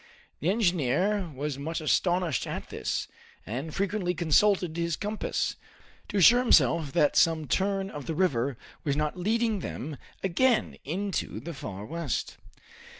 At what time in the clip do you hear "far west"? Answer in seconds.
11.53-12.37